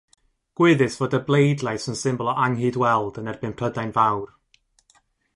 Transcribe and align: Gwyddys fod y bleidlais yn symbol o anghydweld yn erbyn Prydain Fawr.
Gwyddys 0.59 0.95
fod 0.99 1.11
y 1.17 1.19
bleidlais 1.27 1.85
yn 1.91 1.99
symbol 1.99 2.31
o 2.31 2.33
anghydweld 2.45 3.19
yn 3.23 3.29
erbyn 3.33 3.55
Prydain 3.59 3.93
Fawr. 3.99 4.29